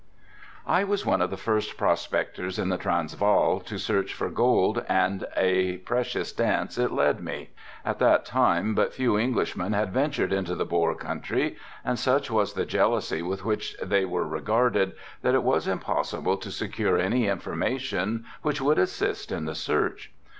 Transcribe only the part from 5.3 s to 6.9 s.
a precious dance